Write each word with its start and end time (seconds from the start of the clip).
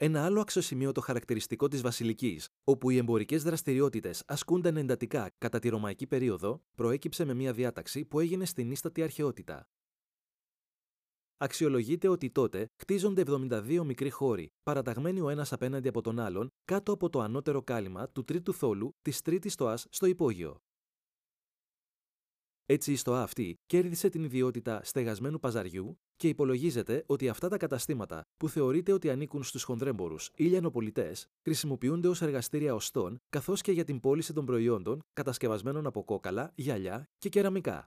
Ένα 0.00 0.24
άλλο 0.24 0.40
αξιοσημείωτο 0.40 1.00
χαρακτηριστικό 1.00 1.68
της 1.68 1.80
Βασιλικής, 1.80 2.48
όπου 2.64 2.90
οι 2.90 2.96
εμπορικές 2.96 3.42
δραστηριότητες 3.42 4.22
ασκούνταν 4.26 4.76
εντατικά 4.76 5.30
κατά 5.38 5.58
τη 5.58 5.68
Ρωμαϊκή 5.68 6.06
περίοδο, 6.06 6.62
προέκυψε 6.74 7.24
με 7.24 7.34
μια 7.34 7.52
διάταξη 7.52 8.04
που 8.04 8.20
έγινε 8.20 8.44
στην 8.44 8.70
ίστατη 8.70 9.02
αρχαιότητα. 9.02 9.68
Αξιολογείται 11.36 12.08
ότι 12.08 12.30
τότε 12.30 12.66
κτίζονται 12.76 13.22
72 13.26 13.82
μικροί 13.84 14.10
χώροι, 14.10 14.52
παραταγμένοι 14.62 15.20
ο 15.20 15.28
ένας 15.28 15.52
απέναντι 15.52 15.88
από 15.88 16.00
τον 16.00 16.18
άλλον, 16.18 16.48
κάτω 16.64 16.92
από 16.92 17.10
το 17.10 17.20
ανώτερο 17.20 17.62
κάλυμα 17.62 18.08
του 18.08 18.24
τρίτου 18.24 18.54
θόλου 18.54 18.96
της 19.02 19.22
τρίτης 19.22 19.52
στοά 19.52 19.76
στο 19.76 20.06
υπόγειο. 20.06 20.60
Έτσι 22.70 22.92
η 22.92 22.96
στοά 22.96 23.22
αυτή 23.22 23.58
κέρδισε 23.66 24.08
την 24.08 24.24
ιδιότητα 24.24 24.80
στεγασμένου 24.84 25.38
παζαριού 25.38 25.98
και 26.16 26.28
υπολογίζεται 26.28 27.04
ότι 27.06 27.28
αυτά 27.28 27.48
τα 27.48 27.56
καταστήματα 27.56 28.22
που 28.36 28.48
θεωρείται 28.48 28.92
ότι 28.92 29.10
ανήκουν 29.10 29.42
στους 29.42 29.62
χονδρέμπορου 29.62 30.14
ή 30.34 30.44
λιανοπολιτές 30.44 31.26
χρησιμοποιούνται 31.42 32.08
ως 32.08 32.22
εργαστήρια 32.22 32.74
οστών 32.74 33.18
καθώς 33.28 33.60
και 33.60 33.72
για 33.72 33.84
την 33.84 34.00
πώληση 34.00 34.32
των 34.32 34.44
προϊόντων 34.44 35.00
κατασκευασμένων 35.12 35.86
από 35.86 36.04
κόκαλα, 36.04 36.52
γυαλιά 36.54 37.08
και 37.18 37.28
κεραμικά. 37.28 37.86